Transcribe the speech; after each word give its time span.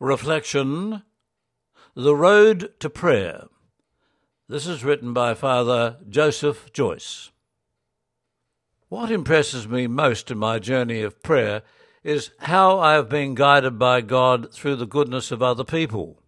Reflection 0.00 1.02
The 1.96 2.14
Road 2.14 2.72
to 2.78 2.88
Prayer. 2.88 3.48
This 4.48 4.64
is 4.64 4.84
written 4.84 5.12
by 5.12 5.34
Father 5.34 5.96
Joseph 6.08 6.72
Joyce. 6.72 7.32
What 8.88 9.10
impresses 9.10 9.66
me 9.66 9.88
most 9.88 10.30
in 10.30 10.38
my 10.38 10.60
journey 10.60 11.02
of 11.02 11.20
prayer 11.24 11.62
is 12.04 12.30
how 12.38 12.78
I 12.78 12.92
have 12.92 13.08
been 13.08 13.34
guided 13.34 13.76
by 13.76 14.00
God 14.00 14.52
through 14.52 14.76
the 14.76 14.86
goodness 14.86 15.32
of 15.32 15.42
other 15.42 15.64
people. 15.64 16.22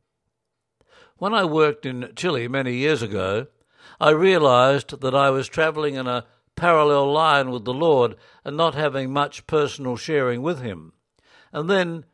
When 1.18 1.32
I 1.32 1.44
worked 1.44 1.86
in 1.86 2.10
Chile 2.16 2.48
many 2.48 2.74
years 2.74 3.02
ago, 3.02 3.46
I 4.00 4.10
realized 4.10 5.00
that 5.00 5.14
I 5.14 5.30
was 5.30 5.46
traveling 5.46 5.94
in 5.94 6.08
a 6.08 6.26
parallel 6.56 7.12
line 7.12 7.52
with 7.52 7.64
the 7.64 7.72
Lord 7.72 8.16
and 8.44 8.56
not 8.56 8.74
having 8.74 9.12
much 9.12 9.46
personal 9.46 9.94
sharing 9.94 10.42
with 10.42 10.60
Him. 10.60 10.92
And 11.52 11.70
then 11.70 12.04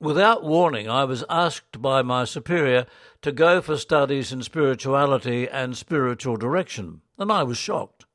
Without 0.00 0.44
warning, 0.44 0.88
I 0.88 1.02
was 1.02 1.24
asked 1.28 1.82
by 1.82 2.02
my 2.02 2.24
superior 2.24 2.86
to 3.20 3.32
go 3.32 3.60
for 3.60 3.76
studies 3.76 4.32
in 4.32 4.44
spirituality 4.44 5.48
and 5.48 5.76
spiritual 5.76 6.36
direction, 6.36 7.00
and 7.18 7.32
I 7.32 7.42
was 7.42 7.58
shocked. 7.58 8.06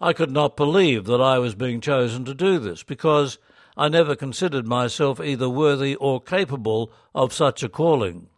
I 0.00 0.12
could 0.12 0.30
not 0.30 0.56
believe 0.56 1.06
that 1.06 1.20
I 1.20 1.40
was 1.40 1.56
being 1.56 1.80
chosen 1.80 2.24
to 2.26 2.34
do 2.34 2.60
this 2.60 2.84
because 2.84 3.38
I 3.76 3.88
never 3.88 4.14
considered 4.14 4.68
myself 4.68 5.20
either 5.20 5.48
worthy 5.48 5.96
or 5.96 6.20
capable 6.20 6.92
of 7.12 7.32
such 7.32 7.64
a 7.64 7.68
calling. 7.68 8.28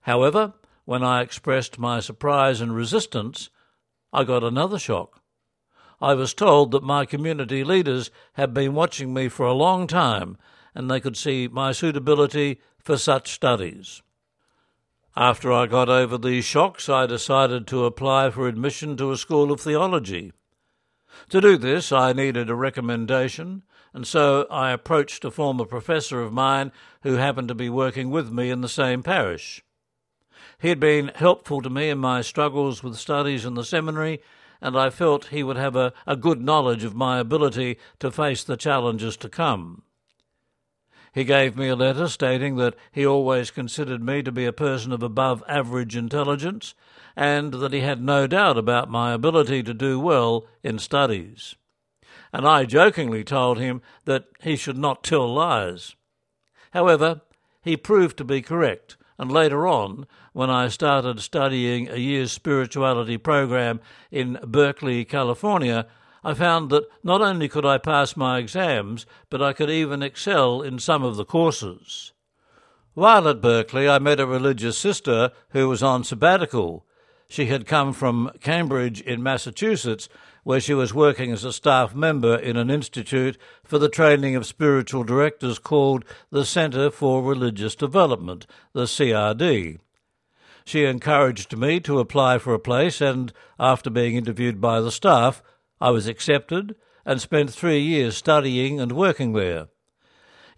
However, 0.00 0.54
when 0.86 1.04
I 1.04 1.22
expressed 1.22 1.78
my 1.78 2.00
surprise 2.00 2.60
and 2.60 2.74
resistance, 2.74 3.48
I 4.12 4.24
got 4.24 4.42
another 4.42 4.80
shock. 4.80 5.22
I 6.00 6.14
was 6.14 6.34
told 6.34 6.72
that 6.72 6.82
my 6.82 7.06
community 7.06 7.62
leaders 7.62 8.10
had 8.32 8.52
been 8.52 8.74
watching 8.74 9.14
me 9.14 9.28
for 9.28 9.46
a 9.46 9.54
long 9.54 9.86
time 9.86 10.36
and 10.76 10.90
they 10.90 11.00
could 11.00 11.16
see 11.16 11.48
my 11.48 11.72
suitability 11.72 12.60
for 12.78 12.98
such 12.98 13.32
studies. 13.32 14.02
After 15.16 15.50
I 15.50 15.64
got 15.66 15.88
over 15.88 16.18
these 16.18 16.44
shocks, 16.44 16.90
I 16.90 17.06
decided 17.06 17.66
to 17.68 17.86
apply 17.86 18.28
for 18.28 18.46
admission 18.46 18.94
to 18.98 19.10
a 19.10 19.16
school 19.16 19.50
of 19.50 19.58
theology. 19.58 20.34
To 21.30 21.40
do 21.40 21.56
this, 21.56 21.92
I 21.92 22.12
needed 22.12 22.50
a 22.50 22.54
recommendation, 22.54 23.62
and 23.94 24.06
so 24.06 24.46
I 24.50 24.70
approached 24.70 25.24
a 25.24 25.30
former 25.30 25.64
professor 25.64 26.20
of 26.20 26.34
mine 26.34 26.72
who 27.02 27.14
happened 27.14 27.48
to 27.48 27.54
be 27.54 27.70
working 27.70 28.10
with 28.10 28.30
me 28.30 28.50
in 28.50 28.60
the 28.60 28.68
same 28.68 29.02
parish. 29.02 29.64
He 30.58 30.68
had 30.68 30.78
been 30.78 31.10
helpful 31.14 31.62
to 31.62 31.70
me 31.70 31.88
in 31.88 31.98
my 31.98 32.20
struggles 32.20 32.82
with 32.82 32.98
studies 32.98 33.46
in 33.46 33.54
the 33.54 33.64
seminary, 33.64 34.20
and 34.60 34.78
I 34.78 34.90
felt 34.90 35.28
he 35.28 35.42
would 35.42 35.56
have 35.56 35.74
a, 35.74 35.94
a 36.06 36.16
good 36.16 36.42
knowledge 36.42 36.84
of 36.84 36.94
my 36.94 37.18
ability 37.18 37.78
to 38.00 38.10
face 38.10 38.44
the 38.44 38.58
challenges 38.58 39.16
to 39.18 39.30
come. 39.30 39.82
He 41.16 41.24
gave 41.24 41.56
me 41.56 41.68
a 41.68 41.74
letter 41.74 42.08
stating 42.08 42.56
that 42.56 42.74
he 42.92 43.06
always 43.06 43.50
considered 43.50 44.02
me 44.02 44.22
to 44.22 44.30
be 44.30 44.44
a 44.44 44.52
person 44.52 44.92
of 44.92 45.02
above 45.02 45.42
average 45.48 45.96
intelligence 45.96 46.74
and 47.16 47.54
that 47.54 47.72
he 47.72 47.80
had 47.80 48.02
no 48.02 48.26
doubt 48.26 48.58
about 48.58 48.90
my 48.90 49.14
ability 49.14 49.62
to 49.62 49.72
do 49.72 49.98
well 49.98 50.44
in 50.62 50.78
studies. 50.78 51.54
And 52.34 52.46
I 52.46 52.66
jokingly 52.66 53.24
told 53.24 53.56
him 53.56 53.80
that 54.04 54.26
he 54.42 54.56
should 54.56 54.76
not 54.76 55.02
tell 55.02 55.32
lies. 55.32 55.96
However, 56.72 57.22
he 57.62 57.78
proved 57.78 58.18
to 58.18 58.24
be 58.24 58.42
correct, 58.42 58.98
and 59.18 59.32
later 59.32 59.66
on, 59.66 60.06
when 60.34 60.50
I 60.50 60.68
started 60.68 61.20
studying 61.20 61.88
a 61.88 61.96
year's 61.96 62.30
spirituality 62.30 63.16
program 63.16 63.80
in 64.10 64.38
Berkeley, 64.44 65.06
California, 65.06 65.86
I 66.26 66.34
found 66.34 66.70
that 66.70 66.88
not 67.04 67.22
only 67.22 67.48
could 67.48 67.64
I 67.64 67.78
pass 67.78 68.16
my 68.16 68.38
exams, 68.38 69.06
but 69.30 69.40
I 69.40 69.52
could 69.52 69.70
even 69.70 70.02
excel 70.02 70.60
in 70.60 70.80
some 70.80 71.04
of 71.04 71.14
the 71.14 71.24
courses. 71.24 72.14
While 72.94 73.28
at 73.28 73.40
Berkeley, 73.40 73.88
I 73.88 74.00
met 74.00 74.18
a 74.18 74.26
religious 74.26 74.76
sister 74.76 75.30
who 75.50 75.68
was 75.68 75.84
on 75.84 76.02
sabbatical. 76.02 76.84
She 77.28 77.46
had 77.46 77.64
come 77.64 77.92
from 77.92 78.32
Cambridge 78.40 79.00
in 79.00 79.22
Massachusetts, 79.22 80.08
where 80.42 80.58
she 80.58 80.74
was 80.74 80.92
working 80.92 81.30
as 81.30 81.44
a 81.44 81.52
staff 81.52 81.94
member 81.94 82.34
in 82.34 82.56
an 82.56 82.70
institute 82.70 83.38
for 83.62 83.78
the 83.78 83.88
training 83.88 84.34
of 84.34 84.46
spiritual 84.46 85.04
directors 85.04 85.60
called 85.60 86.04
the 86.30 86.44
Centre 86.44 86.90
for 86.90 87.22
Religious 87.22 87.76
Development, 87.76 88.48
the 88.72 88.86
CRD. 88.86 89.78
She 90.64 90.86
encouraged 90.86 91.56
me 91.56 91.78
to 91.78 92.00
apply 92.00 92.38
for 92.38 92.52
a 92.52 92.58
place, 92.58 93.00
and 93.00 93.32
after 93.60 93.90
being 93.90 94.16
interviewed 94.16 94.60
by 94.60 94.80
the 94.80 94.90
staff, 94.90 95.40
I 95.80 95.90
was 95.90 96.06
accepted 96.06 96.74
and 97.04 97.20
spent 97.20 97.50
three 97.50 97.80
years 97.80 98.16
studying 98.16 98.80
and 98.80 98.92
working 98.92 99.32
there. 99.32 99.68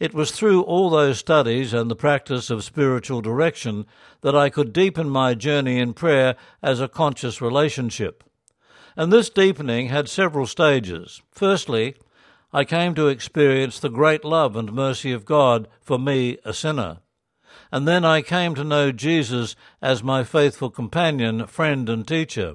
It 0.00 0.14
was 0.14 0.30
through 0.30 0.62
all 0.62 0.90
those 0.90 1.18
studies 1.18 1.74
and 1.74 1.90
the 1.90 1.96
practice 1.96 2.50
of 2.50 2.62
spiritual 2.62 3.20
direction 3.20 3.84
that 4.20 4.36
I 4.36 4.48
could 4.48 4.72
deepen 4.72 5.08
my 5.08 5.34
journey 5.34 5.78
in 5.78 5.92
prayer 5.92 6.36
as 6.62 6.80
a 6.80 6.88
conscious 6.88 7.40
relationship. 7.40 8.22
And 8.96 9.12
this 9.12 9.28
deepening 9.28 9.88
had 9.88 10.08
several 10.08 10.46
stages. 10.46 11.20
Firstly, 11.32 11.96
I 12.52 12.64
came 12.64 12.94
to 12.94 13.08
experience 13.08 13.78
the 13.78 13.90
great 13.90 14.24
love 14.24 14.56
and 14.56 14.72
mercy 14.72 15.12
of 15.12 15.24
God 15.24 15.68
for 15.80 15.98
me, 15.98 16.38
a 16.44 16.54
sinner. 16.54 16.98
And 17.70 17.86
then 17.86 18.04
I 18.04 18.22
came 18.22 18.54
to 18.54 18.64
know 18.64 18.92
Jesus 18.92 19.56
as 19.82 20.02
my 20.02 20.24
faithful 20.24 20.70
companion, 20.70 21.46
friend, 21.46 21.88
and 21.88 22.06
teacher. 22.06 22.54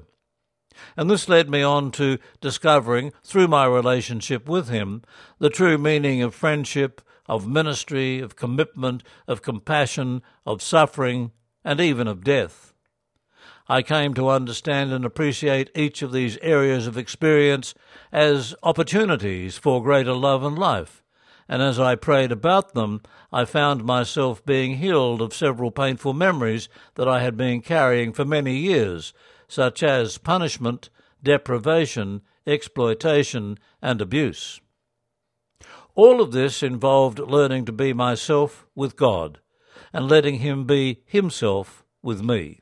And 0.96 1.10
this 1.10 1.28
led 1.28 1.48
me 1.48 1.62
on 1.62 1.90
to 1.92 2.18
discovering, 2.40 3.12
through 3.22 3.48
my 3.48 3.66
relationship 3.66 4.48
with 4.48 4.68
him, 4.68 5.02
the 5.38 5.50
true 5.50 5.78
meaning 5.78 6.22
of 6.22 6.34
friendship, 6.34 7.00
of 7.26 7.46
ministry, 7.46 8.20
of 8.20 8.36
commitment, 8.36 9.02
of 9.26 9.42
compassion, 9.42 10.22
of 10.44 10.62
suffering, 10.62 11.32
and 11.64 11.80
even 11.80 12.06
of 12.06 12.24
death. 12.24 12.72
I 13.66 13.80
came 13.80 14.12
to 14.14 14.28
understand 14.28 14.92
and 14.92 15.06
appreciate 15.06 15.70
each 15.74 16.02
of 16.02 16.12
these 16.12 16.36
areas 16.42 16.86
of 16.86 16.98
experience 16.98 17.74
as 18.12 18.54
opportunities 18.62 19.56
for 19.56 19.82
greater 19.82 20.12
love 20.12 20.44
and 20.44 20.58
life. 20.58 21.02
And 21.48 21.62
as 21.62 21.78
I 21.78 21.94
prayed 21.94 22.32
about 22.32 22.74
them, 22.74 23.00
I 23.32 23.44
found 23.46 23.84
myself 23.84 24.44
being 24.44 24.76
healed 24.76 25.22
of 25.22 25.34
several 25.34 25.70
painful 25.70 26.12
memories 26.12 26.68
that 26.94 27.08
I 27.08 27.20
had 27.20 27.36
been 27.36 27.62
carrying 27.62 28.12
for 28.12 28.24
many 28.24 28.56
years, 28.56 29.14
such 29.54 29.84
as 29.84 30.18
punishment, 30.18 30.90
deprivation, 31.22 32.20
exploitation, 32.44 33.56
and 33.80 34.00
abuse. 34.00 34.60
All 35.94 36.20
of 36.20 36.32
this 36.32 36.60
involved 36.60 37.20
learning 37.20 37.64
to 37.66 37.72
be 37.72 37.92
myself 37.92 38.66
with 38.74 38.96
God 38.96 39.38
and 39.92 40.08
letting 40.08 40.40
Him 40.40 40.64
be 40.64 41.02
Himself 41.06 41.84
with 42.02 42.20
me. 42.20 42.60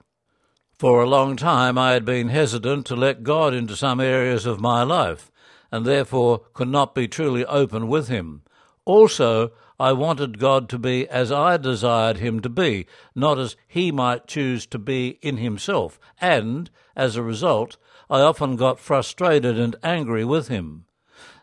For 0.78 1.02
a 1.02 1.08
long 1.08 1.36
time 1.36 1.78
I 1.78 1.92
had 1.92 2.04
been 2.04 2.28
hesitant 2.28 2.84
to 2.86 2.96
let 2.96 3.22
God 3.22 3.54
into 3.54 3.74
some 3.74 3.98
areas 3.98 4.44
of 4.44 4.60
my 4.60 4.82
life, 4.82 5.30
and 5.70 5.86
therefore 5.86 6.42
could 6.52 6.68
not 6.68 6.94
be 6.94 7.08
truly 7.08 7.46
open 7.46 7.88
with 7.88 8.08
Him. 8.08 8.42
Also, 8.84 9.52
I 9.82 9.92
wanted 9.92 10.38
God 10.38 10.68
to 10.68 10.78
be 10.78 11.08
as 11.08 11.32
I 11.32 11.56
desired 11.56 12.18
him 12.18 12.38
to 12.42 12.48
be, 12.48 12.86
not 13.16 13.36
as 13.36 13.56
he 13.66 13.90
might 13.90 14.28
choose 14.28 14.64
to 14.66 14.78
be 14.78 15.18
in 15.22 15.38
himself, 15.38 15.98
and, 16.20 16.70
as 16.94 17.16
a 17.16 17.22
result, 17.24 17.78
I 18.08 18.20
often 18.20 18.54
got 18.54 18.78
frustrated 18.78 19.58
and 19.58 19.74
angry 19.82 20.24
with 20.24 20.46
him. 20.46 20.84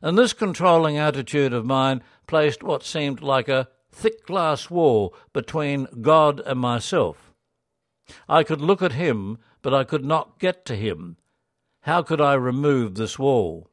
And 0.01 0.17
this 0.17 0.31
controlling 0.31 0.97
attitude 0.97 1.51
of 1.51 1.66
mine 1.66 2.01
placed 2.27 2.63
what 2.63 2.81
seemed 2.81 3.22
like 3.22 3.50
a 3.50 3.67
thick 3.91 4.25
glass 4.25 4.69
wall 4.69 5.13
between 5.33 5.89
God 6.00 6.39
and 6.45 6.61
myself. 6.61 7.33
I 8.29 8.44
could 8.44 8.61
look 8.61 8.81
at 8.81 8.94
him, 8.94 9.39
but 9.61 9.73
I 9.73 9.83
could 9.83 10.06
not 10.06 10.39
get 10.39 10.63
to 10.67 10.77
him. 10.77 11.17
How 11.81 12.03
could 12.03 12.21
I 12.21 12.35
remove 12.35 12.95
this 12.95 13.19
wall? 13.19 13.69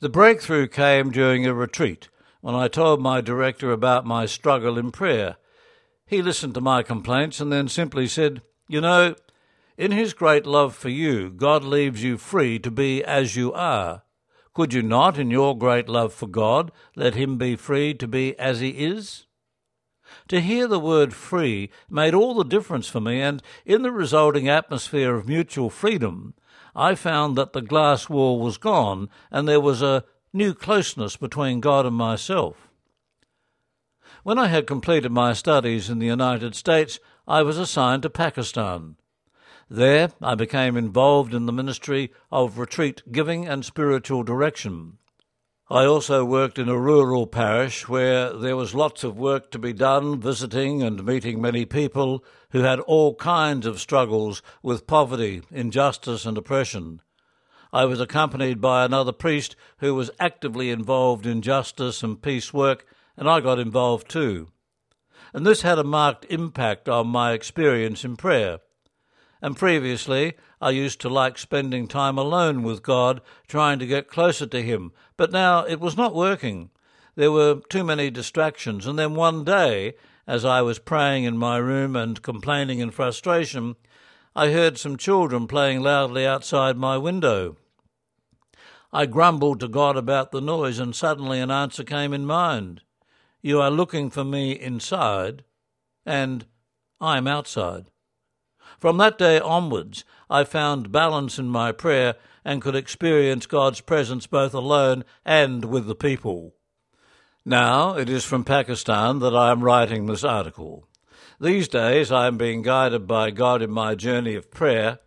The 0.00 0.08
breakthrough 0.08 0.66
came 0.66 1.10
during 1.10 1.44
a 1.44 1.52
retreat 1.52 2.08
when 2.40 2.54
I 2.54 2.68
told 2.68 3.00
my 3.00 3.20
director 3.20 3.72
about 3.72 4.06
my 4.06 4.26
struggle 4.26 4.78
in 4.78 4.90
prayer. 4.90 5.36
He 6.06 6.22
listened 6.22 6.54
to 6.54 6.60
my 6.60 6.82
complaints 6.82 7.40
and 7.40 7.52
then 7.52 7.68
simply 7.68 8.06
said, 8.06 8.42
You 8.68 8.80
know, 8.80 9.14
in 9.76 9.92
His 9.92 10.14
great 10.14 10.46
love 10.46 10.74
for 10.74 10.88
you, 10.88 11.30
God 11.30 11.64
leaves 11.64 12.02
you 12.02 12.16
free 12.16 12.58
to 12.60 12.70
be 12.70 13.02
as 13.04 13.36
you 13.36 13.52
are. 13.52 14.02
Could 14.54 14.72
you 14.72 14.82
not, 14.82 15.18
in 15.18 15.30
your 15.30 15.56
great 15.56 15.88
love 15.88 16.14
for 16.14 16.26
God, 16.26 16.72
let 16.94 17.14
Him 17.14 17.36
be 17.36 17.56
free 17.56 17.92
to 17.94 18.08
be 18.08 18.38
as 18.38 18.60
He 18.60 18.70
is? 18.70 19.26
To 20.28 20.40
hear 20.40 20.66
the 20.66 20.80
word 20.80 21.12
free 21.12 21.70
made 21.90 22.14
all 22.14 22.34
the 22.34 22.44
difference 22.44 22.88
for 22.88 23.00
me, 23.00 23.20
and 23.20 23.42
in 23.64 23.82
the 23.82 23.92
resulting 23.92 24.48
atmosphere 24.48 25.16
of 25.16 25.28
mutual 25.28 25.68
freedom, 25.68 26.34
I 26.74 26.94
found 26.94 27.36
that 27.36 27.52
the 27.52 27.62
glass 27.62 28.08
wall 28.08 28.38
was 28.38 28.58
gone 28.58 29.08
and 29.30 29.48
there 29.48 29.60
was 29.60 29.82
a 29.82 30.04
new 30.32 30.54
closeness 30.54 31.16
between 31.16 31.60
God 31.60 31.86
and 31.86 31.96
myself. 31.96 32.68
When 34.22 34.38
I 34.38 34.48
had 34.48 34.66
completed 34.66 35.12
my 35.12 35.32
studies 35.32 35.88
in 35.88 35.98
the 35.98 36.06
United 36.06 36.54
States, 36.54 36.98
I 37.28 37.42
was 37.42 37.58
assigned 37.58 38.02
to 38.02 38.10
Pakistan. 38.10 38.96
There, 39.68 40.10
I 40.22 40.34
became 40.34 40.76
involved 40.76 41.34
in 41.34 41.46
the 41.46 41.52
ministry 41.52 42.12
of 42.30 42.58
retreat 42.58 43.02
giving 43.10 43.46
and 43.46 43.64
spiritual 43.64 44.22
direction. 44.22 44.98
I 45.68 45.84
also 45.84 46.24
worked 46.24 46.60
in 46.60 46.68
a 46.68 46.78
rural 46.78 47.26
parish 47.26 47.88
where 47.88 48.32
there 48.32 48.54
was 48.56 48.76
lots 48.76 49.02
of 49.02 49.18
work 49.18 49.50
to 49.50 49.58
be 49.58 49.72
done, 49.72 50.20
visiting 50.20 50.80
and 50.80 51.04
meeting 51.04 51.40
many 51.40 51.64
people 51.64 52.24
who 52.50 52.60
had 52.60 52.78
all 52.78 53.16
kinds 53.16 53.66
of 53.66 53.80
struggles 53.80 54.42
with 54.62 54.86
poverty, 54.86 55.42
injustice, 55.50 56.24
and 56.24 56.38
oppression. 56.38 57.00
I 57.72 57.84
was 57.84 58.00
accompanied 58.00 58.60
by 58.60 58.84
another 58.84 59.12
priest 59.12 59.56
who 59.78 59.94
was 59.94 60.10
actively 60.20 60.70
involved 60.70 61.26
in 61.26 61.42
justice 61.42 62.02
and 62.02 62.20
peace 62.20 62.52
work, 62.52 62.86
and 63.16 63.28
I 63.28 63.40
got 63.40 63.58
involved 63.58 64.08
too. 64.08 64.48
And 65.32 65.44
this 65.46 65.62
had 65.62 65.78
a 65.78 65.84
marked 65.84 66.24
impact 66.30 66.88
on 66.88 67.08
my 67.08 67.32
experience 67.32 68.04
in 68.04 68.16
prayer. 68.16 68.60
And 69.42 69.56
previously, 69.56 70.34
I 70.60 70.70
used 70.70 71.00
to 71.02 71.08
like 71.08 71.36
spending 71.36 71.88
time 71.88 72.16
alone 72.16 72.62
with 72.62 72.82
God, 72.82 73.20
trying 73.46 73.78
to 73.80 73.86
get 73.86 74.08
closer 74.08 74.46
to 74.46 74.62
Him. 74.62 74.92
But 75.16 75.32
now 75.32 75.64
it 75.64 75.80
was 75.80 75.96
not 75.96 76.14
working. 76.14 76.70
There 77.16 77.32
were 77.32 77.60
too 77.68 77.84
many 77.84 78.10
distractions. 78.10 78.86
And 78.86 78.98
then 78.98 79.14
one 79.14 79.44
day, 79.44 79.94
as 80.26 80.44
I 80.44 80.62
was 80.62 80.78
praying 80.78 81.24
in 81.24 81.36
my 81.36 81.58
room 81.58 81.96
and 81.96 82.22
complaining 82.22 82.78
in 82.78 82.90
frustration, 82.90 83.76
I 84.38 84.50
heard 84.50 84.76
some 84.76 84.98
children 84.98 85.46
playing 85.46 85.80
loudly 85.80 86.26
outside 86.26 86.76
my 86.76 86.98
window. 86.98 87.56
I 88.92 89.06
grumbled 89.06 89.60
to 89.60 89.68
God 89.68 89.96
about 89.96 90.30
the 90.30 90.42
noise, 90.42 90.78
and 90.78 90.94
suddenly 90.94 91.40
an 91.40 91.50
answer 91.50 91.82
came 91.82 92.12
in 92.12 92.26
mind. 92.26 92.82
You 93.40 93.62
are 93.62 93.70
looking 93.70 94.10
for 94.10 94.24
me 94.24 94.52
inside, 94.52 95.42
and 96.04 96.44
I 97.00 97.16
am 97.16 97.26
outside. 97.26 97.86
From 98.78 98.98
that 98.98 99.16
day 99.16 99.40
onwards, 99.40 100.04
I 100.28 100.44
found 100.44 100.92
balance 100.92 101.38
in 101.38 101.48
my 101.48 101.72
prayer 101.72 102.16
and 102.44 102.60
could 102.60 102.76
experience 102.76 103.46
God's 103.46 103.80
presence 103.80 104.26
both 104.26 104.52
alone 104.52 105.04
and 105.24 105.64
with 105.64 105.86
the 105.86 105.94
people. 105.94 106.52
Now 107.46 107.96
it 107.96 108.10
is 108.10 108.26
from 108.26 108.44
Pakistan 108.44 109.20
that 109.20 109.34
I 109.34 109.50
am 109.50 109.64
writing 109.64 110.04
this 110.04 110.24
article. 110.24 110.86
These 111.38 111.68
days 111.68 112.10
I 112.10 112.28
am 112.28 112.38
being 112.38 112.62
guided 112.62 113.06
by 113.06 113.30
God 113.30 113.60
in 113.60 113.70
my 113.70 113.94
journey 113.94 114.34
of 114.34 114.50
prayer 114.50 115.00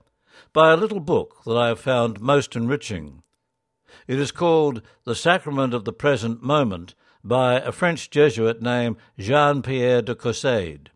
by 0.54 0.72
a 0.72 0.78
little 0.78 1.00
book 1.00 1.44
that 1.46 1.58
I 1.58 1.70
have 1.70 1.80
found 1.80 2.22
most 2.22 2.56
enriching. 2.56 3.24
It 4.08 4.20
is 4.20 4.32
called 4.32 4.84
The 5.06 5.16
Sacrament 5.16 5.74
of 5.74 5.86
the 5.86 5.94
Present 5.94 6.44
Moment 6.44 6.94
by 7.24 7.56
a 7.56 7.72
French 7.72 8.12
Jesuit 8.12 8.62
named 8.62 8.98
Jean 9.18 9.64
Pierre 9.64 10.04
de 10.04 10.14
Caussade. 10.14 10.92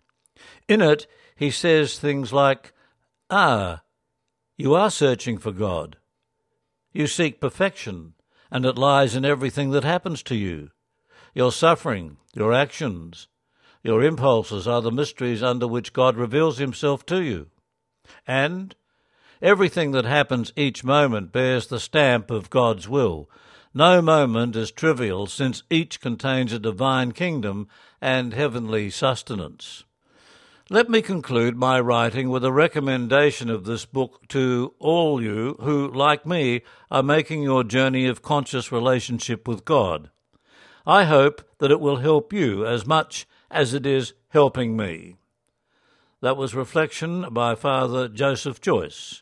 In 0.67 0.81
it, 0.81 1.07
he 1.35 1.49
says 1.49 1.97
things 1.97 2.31
like, 2.31 2.71
Ah, 3.31 3.81
you 4.55 4.75
are 4.75 4.91
searching 4.91 5.39
for 5.39 5.51
God. 5.51 5.97
You 6.91 7.07
seek 7.07 7.41
perfection, 7.41 8.13
and 8.51 8.67
it 8.67 8.77
lies 8.77 9.15
in 9.15 9.25
everything 9.25 9.71
that 9.71 9.83
happens 9.83 10.21
to 10.23 10.35
you. 10.35 10.69
Your 11.33 11.51
suffering, 11.51 12.17
your 12.35 12.53
actions, 12.53 13.27
your 13.83 14.01
impulses 14.01 14.67
are 14.67 14.81
the 14.81 14.91
mysteries 14.91 15.43
under 15.43 15.67
which 15.67 15.93
God 15.93 16.15
reveals 16.15 16.57
himself 16.57 17.05
to 17.07 17.21
you. 17.21 17.47
And 18.25 18.75
everything 19.41 19.91
that 19.91 20.05
happens 20.05 20.53
each 20.55 20.83
moment 20.83 21.33
bears 21.33 21.67
the 21.67 21.79
stamp 21.79 22.31
of 22.31 22.49
God's 22.49 22.87
will. 22.87 23.29
No 23.73 24.01
moment 24.01 24.55
is 24.55 24.71
trivial, 24.71 25.27
since 25.27 25.63
each 25.69 25.99
contains 25.99 26.53
a 26.53 26.59
divine 26.59 27.11
kingdom 27.11 27.67
and 27.99 28.33
heavenly 28.33 28.89
sustenance. 28.89 29.83
Let 30.69 30.89
me 30.89 31.01
conclude 31.01 31.57
my 31.57 31.79
writing 31.79 32.29
with 32.29 32.45
a 32.45 32.51
recommendation 32.51 33.49
of 33.49 33.65
this 33.65 33.85
book 33.85 34.21
to 34.29 34.73
all 34.79 35.21
you 35.21 35.57
who, 35.59 35.91
like 35.91 36.25
me, 36.25 36.61
are 36.89 37.03
making 37.03 37.43
your 37.43 37.65
journey 37.65 38.05
of 38.05 38.21
conscious 38.21 38.71
relationship 38.71 39.45
with 39.45 39.65
God. 39.65 40.09
I 40.85 41.03
hope 41.03 41.41
that 41.57 41.71
it 41.71 41.81
will 41.81 41.97
help 41.97 42.31
you 42.31 42.65
as 42.65 42.85
much 42.85 43.27
as 43.53 43.73
it 43.73 43.85
is 43.85 44.13
helping 44.29 44.75
me. 44.75 45.15
That 46.21 46.37
was 46.37 46.55
reflection 46.55 47.27
by 47.31 47.55
Father 47.55 48.07
Joseph 48.07 48.59
Joyce. 48.59 49.21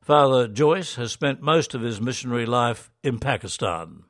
Father 0.00 0.48
Joyce 0.48 0.96
has 0.96 1.12
spent 1.12 1.42
most 1.42 1.74
of 1.74 1.82
his 1.82 2.00
missionary 2.00 2.46
life 2.46 2.90
in 3.02 3.18
Pakistan. 3.18 4.04